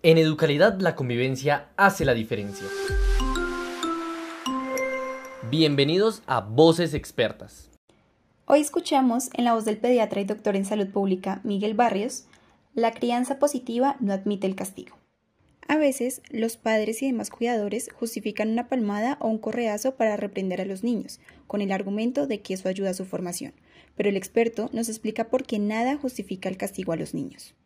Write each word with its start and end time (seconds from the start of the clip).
En 0.00 0.16
Educalidad 0.16 0.78
la 0.78 0.94
convivencia 0.94 1.70
hace 1.76 2.04
la 2.04 2.14
diferencia. 2.14 2.68
Bienvenidos 5.50 6.22
a 6.28 6.40
Voces 6.40 6.94
Expertas. 6.94 7.68
Hoy 8.44 8.60
escuchamos 8.60 9.28
en 9.34 9.44
la 9.44 9.54
voz 9.54 9.64
del 9.64 9.78
pediatra 9.78 10.20
y 10.20 10.24
doctor 10.24 10.54
en 10.54 10.64
salud 10.66 10.86
pública 10.86 11.40
Miguel 11.42 11.74
Barrios, 11.74 12.26
la 12.74 12.92
crianza 12.92 13.40
positiva 13.40 13.96
no 13.98 14.12
admite 14.12 14.46
el 14.46 14.54
castigo. 14.54 14.96
A 15.66 15.76
veces, 15.76 16.22
los 16.30 16.56
padres 16.56 17.02
y 17.02 17.06
demás 17.06 17.30
cuidadores 17.30 17.90
justifican 17.92 18.50
una 18.50 18.68
palmada 18.68 19.18
o 19.20 19.26
un 19.26 19.38
correazo 19.38 19.96
para 19.96 20.16
reprender 20.16 20.60
a 20.60 20.64
los 20.64 20.84
niños, 20.84 21.18
con 21.48 21.60
el 21.60 21.72
argumento 21.72 22.28
de 22.28 22.40
que 22.40 22.54
eso 22.54 22.68
ayuda 22.68 22.90
a 22.90 22.94
su 22.94 23.04
formación, 23.04 23.52
pero 23.96 24.08
el 24.08 24.16
experto 24.16 24.70
nos 24.72 24.88
explica 24.88 25.24
por 25.24 25.42
qué 25.42 25.58
nada 25.58 25.96
justifica 25.96 26.48
el 26.48 26.56
castigo 26.56 26.92
a 26.92 26.96
los 26.96 27.14
niños. 27.14 27.56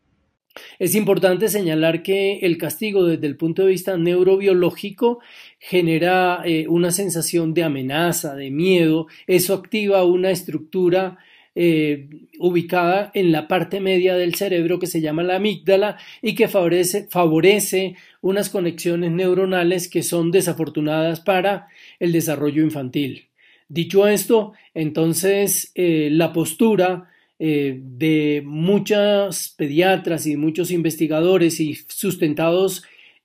Es 0.79 0.95
importante 0.95 1.49
señalar 1.49 2.03
que 2.03 2.39
el 2.41 2.59
castigo 2.59 3.05
desde 3.05 3.27
el 3.27 3.37
punto 3.37 3.63
de 3.63 3.69
vista 3.69 3.97
neurobiológico 3.97 5.21
genera 5.59 6.43
eh, 6.45 6.67
una 6.69 6.91
sensación 6.91 7.55
de 7.55 7.65
amenaza, 7.65 8.35
de 8.35 8.51
miedo, 8.51 9.07
eso 9.27 9.55
activa 9.55 10.05
una 10.05 10.31
estructura 10.31 11.19
eh, 11.55 12.09
ubicada 12.39 13.11
en 13.13 13.31
la 13.31 13.47
parte 13.47 13.79
media 13.81 14.15
del 14.15 14.35
cerebro 14.35 14.79
que 14.79 14.87
se 14.87 15.03
llama 15.03 15.23
la 15.23 15.37
amígdala 15.37 15.99
y 16.23 16.35
que 16.35 16.49
favorece, 16.49 17.97
unas 18.23 18.49
conexiones 18.49 19.11
neuronales 19.11 19.89
que 19.89 20.03
son 20.03 20.31
desafortunadas 20.31 21.21
para 21.21 21.69
el 22.01 22.13
desarrollo 22.13 22.63
infantil. 22.63 23.29
Dicho 23.69 24.09
esto, 24.09 24.55
entonces 24.73 25.73
eh, 25.75 26.09
la 26.11 26.33
postura 26.33 27.12
eh, 27.45 27.81
de 27.83 28.41
muchas 28.47 29.53
pediatras 29.59 30.29
y 30.29 30.37
muchos 30.37 30.71
investigadores 30.71 31.59
y 31.59 31.75
sustentados 31.89 32.85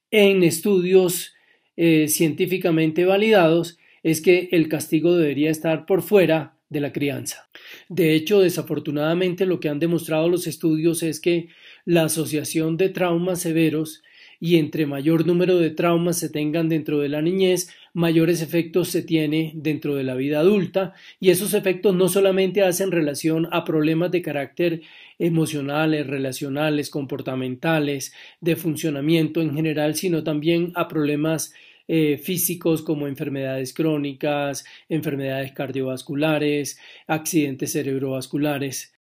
en 0.10 0.42
estudios 0.42 1.36
eh, 1.76 2.08
científicamente 2.08 3.06
validados 3.06 3.78
es 4.02 4.22
que 4.22 4.50
el 4.52 4.70
castigo 4.70 5.16
debería 5.16 5.52
estar 5.52 5.86
por 5.86 6.02
fuera 6.02 6.58
de 6.68 6.80
la 6.80 6.94
crianza. 6.94 7.48
De 7.90 8.16
hecho, 8.16 8.40
desafortunadamente 8.40 9.46
lo 9.46 9.60
que 9.60 9.70
han 9.70 9.78
demostrado 9.78 10.30
los 10.30 10.48
estudios 10.48 11.04
es 11.04 11.20
que 11.20 11.50
la 11.86 12.06
asociación 12.06 12.76
de 12.76 12.90
traumas 12.90 13.42
severos 13.42 14.02
y 14.40 14.58
entre 14.58 14.86
mayor 14.86 15.26
número 15.26 15.58
de 15.58 15.72
traumas 15.72 16.18
se 16.20 16.30
tengan 16.30 16.70
dentro 16.70 17.00
de 17.00 17.10
la 17.10 17.22
niñez, 17.22 17.70
mayores 17.94 18.42
efectos 18.42 18.90
se 18.90 19.02
tiene 19.02 19.52
dentro 19.56 19.96
de 19.96 20.04
la 20.04 20.16
vida 20.16 20.40
adulta 20.40 20.94
y 21.20 21.30
esos 21.30 21.54
efectos 21.54 21.96
no 21.96 22.10
solamente 22.10 22.62
hacen 22.64 22.92
relación 22.92 23.48
a 23.52 23.64
problemas 23.64 24.12
de 24.12 24.22
carácter 24.22 24.82
emocionales, 25.20 26.06
relacionales, 26.06 26.90
comportamentales, 26.90 28.14
de 28.42 28.56
funcionamiento 28.56 29.42
en 29.42 29.56
general, 29.56 29.96
sino 29.96 30.24
también 30.24 30.72
a 30.76 30.88
problemas 30.88 31.54
eh, 31.88 32.18
físicos 32.18 32.82
como 32.82 33.08
enfermedades 33.08 33.74
crónicas, 33.74 34.66
enfermedades 34.90 35.54
cardiovasculares, 35.54 36.78
accidentes 37.08 37.72
cerebrovasculares. 37.72 38.97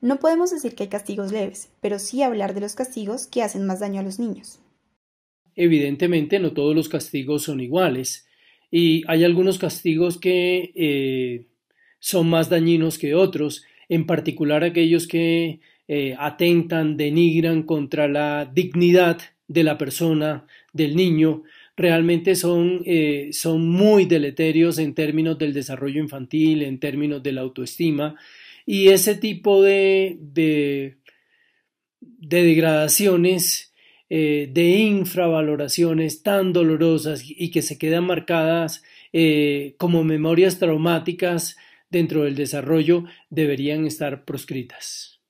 No 0.00 0.18
podemos 0.18 0.50
decir 0.50 0.74
que 0.74 0.84
hay 0.84 0.88
castigos 0.88 1.30
leves, 1.30 1.70
pero 1.80 1.98
sí 1.98 2.22
hablar 2.22 2.54
de 2.54 2.60
los 2.60 2.74
castigos 2.74 3.26
que 3.26 3.42
hacen 3.42 3.66
más 3.66 3.80
daño 3.80 4.00
a 4.00 4.02
los 4.02 4.18
niños. 4.18 4.60
Evidentemente 5.56 6.38
no 6.38 6.52
todos 6.52 6.74
los 6.74 6.88
castigos 6.88 7.42
son 7.42 7.60
iguales 7.60 8.26
y 8.70 9.02
hay 9.08 9.24
algunos 9.24 9.58
castigos 9.58 10.16
que 10.18 10.72
eh, 10.74 11.46
son 11.98 12.30
más 12.30 12.48
dañinos 12.48 12.98
que 12.98 13.14
otros, 13.14 13.64
en 13.88 14.06
particular 14.06 14.64
aquellos 14.64 15.06
que 15.06 15.60
eh, 15.88 16.14
atentan, 16.18 16.96
denigran 16.96 17.64
contra 17.64 18.08
la 18.08 18.50
dignidad 18.50 19.18
de 19.48 19.64
la 19.64 19.76
persona, 19.76 20.46
del 20.72 20.94
niño, 20.94 21.42
realmente 21.76 22.36
son, 22.36 22.82
eh, 22.86 23.30
son 23.32 23.68
muy 23.68 24.04
deleterios 24.04 24.78
en 24.78 24.94
términos 24.94 25.36
del 25.38 25.52
desarrollo 25.52 26.00
infantil, 26.00 26.62
en 26.62 26.78
términos 26.78 27.22
de 27.22 27.32
la 27.32 27.40
autoestima, 27.40 28.14
y 28.72 28.90
ese 28.90 29.16
tipo 29.16 29.62
de, 29.62 30.16
de, 30.20 31.00
degradaciones, 32.20 33.74
eh, 34.08 34.48
de 34.52 34.62
infravaloraciones 34.78 36.22
tan 36.22 36.52
dolorosas 36.52 37.24
y 37.26 37.50
que 37.50 37.62
se 37.62 37.78
quedan 37.78 38.04
marcadas 38.04 38.84
eh, 39.12 39.74
como 39.76 40.04
memorias 40.04 40.60
traumáticas 40.60 41.56
dentro 41.90 42.22
del 42.22 42.36
desarrollo, 42.36 43.06
deberían 43.28 43.86
estar 43.88 44.24
proscritas. 44.24 45.20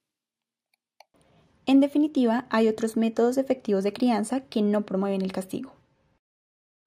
En 1.64 1.80
definitiva, 1.80 2.46
hay 2.50 2.68
otros 2.68 2.98
métodos 2.98 3.38
efectivos 3.38 3.84
de 3.84 3.94
crianza 3.94 4.40
que 4.48 4.60
no 4.60 4.84
promueven 4.84 5.22
el 5.22 5.32
castigo. 5.32 5.79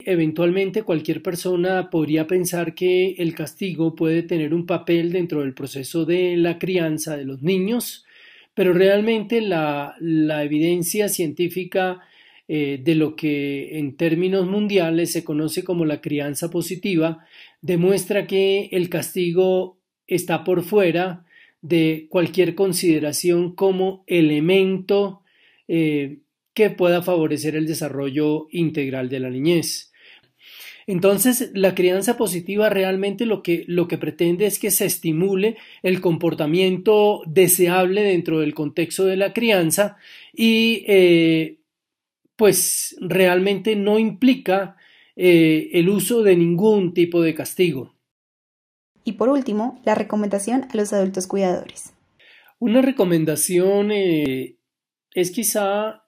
Eventualmente 0.06 0.84
cualquier 0.84 1.22
persona 1.22 1.90
podría 1.90 2.28
pensar 2.28 2.76
que 2.76 3.12
el 3.18 3.34
castigo 3.34 3.96
puede 3.96 4.24
tener 4.24 4.54
un 4.54 4.66
papel 4.66 5.12
dentro 5.12 5.42
del 5.42 5.54
proceso 5.54 6.06
de 6.06 6.36
la 6.38 6.60
crianza 6.60 7.16
de 7.18 7.26
los 7.26 7.42
niños, 7.42 8.06
pero 8.54 8.74
realmente 8.74 9.42
la, 9.42 9.96
evidencia 10.44 11.10
científica 11.10 12.02
eh, 12.48 12.80
de 12.84 12.96
lo 12.96 13.16
que 13.16 13.80
en 13.80 13.96
términos 13.96 14.48
mundiales 14.48 15.12
se 15.12 15.24
conoce 15.24 15.64
como 15.64 15.86
la 15.86 16.02
crianza 16.02 16.50
positiva 16.50 17.26
demuestra 17.62 18.28
que 18.28 18.70
el 18.72 18.90
castigo 18.90 19.80
está 20.08 20.44
por 20.44 20.64
fuera 20.64 21.26
de 21.62 22.08
cualquier 22.10 22.56
consideración 22.56 23.56
como 23.56 24.04
elemento 24.06 25.22
eh, 25.70 26.20
que 26.54 26.70
pueda 26.70 27.02
favorecer 27.02 27.56
el 27.56 27.66
desarrollo 27.66 28.48
integral 28.52 29.10
de 29.10 29.20
la 29.22 29.30
niñez. 29.30 29.93
Entonces, 30.88 31.52
la 31.54 31.76
crianza 31.76 32.18
positiva 32.18 32.70
realmente 32.70 33.26
lo 33.26 33.42
que, 33.42 33.64
lo 33.68 33.88
que 33.88 33.98
pretende 33.98 34.46
es 34.46 34.60
que 34.60 34.72
se 34.72 34.86
estimule 34.86 35.58
el 35.82 36.02
comportamiento 36.02 37.22
deseable 37.26 38.04
dentro 38.04 38.40
del 38.40 38.54
contexto 38.54 39.06
de 39.06 39.16
la 39.16 39.34
crianza 39.34 39.98
y 40.34 40.84
eh, 40.88 41.60
pues 42.36 42.96
realmente 43.00 43.76
no 43.76 44.00
implica 44.00 44.76
eh, 45.16 45.70
el 45.74 45.90
uso 45.90 46.24
de 46.24 46.36
ningún 46.36 46.94
tipo 46.94 47.22
de 47.22 47.36
castigo. 47.36 47.94
Y 49.06 49.14
por 49.14 49.30
último, 49.30 49.82
la 49.86 49.96
recomendación 49.96 50.64
a 50.64 50.76
los 50.76 50.94
adultos 50.94 51.28
cuidadores. 51.28 51.94
Una 52.60 52.82
recomendación 52.82 53.92
eh, 53.92 54.58
es 55.14 55.32
quizá 55.32 56.06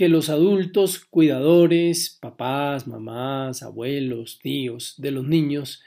que 0.00 0.08
los 0.08 0.30
adultos 0.30 0.98
cuidadores, 0.98 2.16
papás, 2.22 2.86
mamás, 2.86 3.62
abuelos, 3.62 4.38
tíos 4.42 4.94
de 4.96 5.10
los 5.10 5.28
niños, 5.28 5.82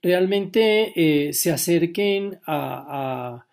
realmente 0.00 0.94
eh, 0.96 1.34
se 1.34 1.52
acerquen 1.52 2.38
a, 2.46 3.44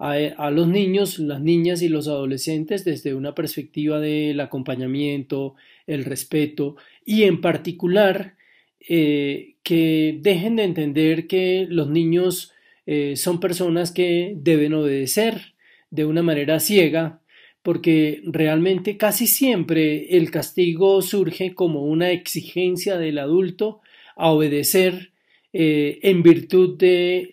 a, 0.00 0.50
los 0.50 0.66
niños, 0.66 1.20
las 1.20 1.40
niñas 1.40 1.80
y 1.80 1.88
los 1.88 2.08
adolescentes 2.08 2.84
desde 2.84 3.14
una 3.14 3.36
perspectiva 3.36 4.00
del 4.00 4.40
acompañamiento, 4.40 5.54
el 5.86 6.04
respeto 6.06 6.74
y 7.06 7.22
en 7.22 7.40
particular 7.40 8.34
eh, 8.80 9.54
que 9.62 10.18
dejen 10.22 10.56
de 10.56 10.64
entender 10.64 11.28
que 11.28 11.68
los 11.70 11.88
niños 11.88 12.50
eh, 12.86 13.14
son 13.14 13.38
personas 13.38 13.92
que 13.92 14.34
deben 14.36 14.74
obedecer 14.74 15.54
de 15.90 16.04
una 16.04 16.24
manera 16.24 16.58
ciega 16.58 17.21
porque 17.62 18.22
realmente 18.24 18.96
casi 18.96 19.26
siempre 19.26 20.16
el 20.16 20.30
castigo 20.30 21.00
surge 21.00 21.54
como 21.54 21.84
una 21.84 22.10
exigencia 22.10 22.98
del 22.98 23.18
adulto 23.18 23.80
a 24.16 24.30
obedecer 24.30 25.12
eh, 25.52 26.00
en 26.02 26.22
virtud 26.22 26.76
de 26.76 27.32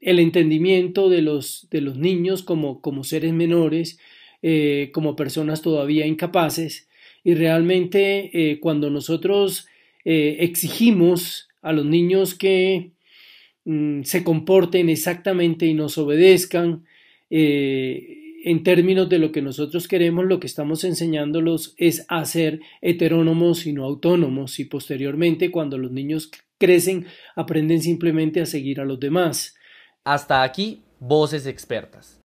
el 0.00 0.18
entendimiento 0.18 1.08
de 1.08 1.22
los, 1.22 1.66
de 1.70 1.80
los 1.80 1.96
niños 1.96 2.42
como, 2.42 2.80
como 2.82 3.04
seres 3.04 3.32
menores, 3.32 3.98
eh, 4.42 4.90
como 4.92 5.16
personas 5.16 5.62
todavía 5.62 6.06
incapaces, 6.06 6.88
y 7.24 7.34
realmente 7.34 8.30
eh, 8.34 8.60
cuando 8.60 8.90
nosotros 8.90 9.66
exigimos 10.06 11.48
a 11.62 11.72
los 11.72 11.86
niños 11.86 12.34
que 12.34 12.90
mm, 13.64 14.02
se 14.02 14.22
comporten 14.22 14.90
exactamente 14.90 15.64
y 15.64 15.72
nos 15.72 15.96
obedezcan, 15.96 16.84
eh, 17.30 18.24
en 18.44 18.62
términos 18.62 19.08
de 19.08 19.18
lo 19.18 19.32
que 19.32 19.40
nosotros 19.40 19.88
queremos, 19.88 20.26
lo 20.26 20.38
que 20.38 20.46
estamos 20.46 20.84
enseñándolos 20.84 21.74
es 21.78 22.04
a 22.08 22.24
ser 22.24 22.60
heterónomos 22.82 23.66
y 23.66 23.72
no 23.72 23.84
autónomos 23.84 24.60
y 24.60 24.66
posteriormente 24.66 25.50
cuando 25.50 25.78
los 25.78 25.90
niños 25.90 26.30
crecen 26.58 27.06
aprenden 27.36 27.80
simplemente 27.80 28.40
a 28.40 28.46
seguir 28.46 28.80
a 28.80 28.84
los 28.84 29.00
demás. 29.00 29.54
Hasta 30.04 30.42
aquí, 30.42 30.82
voces 31.00 31.46
expertas. 31.46 32.23